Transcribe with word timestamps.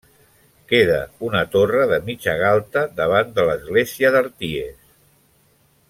Queda 0.71 0.95
una 1.27 1.41
torre 1.55 1.83
de 1.91 1.99
mitja 2.07 2.35
galta 2.41 2.83
davant 3.01 3.31
de 3.37 3.47
l'església 3.51 4.13
d'Arties. 4.17 4.93